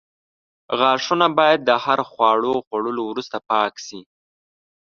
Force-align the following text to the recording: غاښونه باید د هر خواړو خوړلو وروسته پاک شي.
غاښونه 0.79 1.27
باید 1.37 1.59
د 1.63 1.71
هر 1.85 1.99
خواړو 2.09 2.53
خوړلو 2.65 3.01
وروسته 3.07 3.37
پاک 3.49 3.73
شي. 3.85 4.01